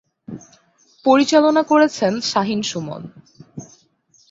[1.05, 3.01] পরিচালনা করেছেন শাহীন সুমন।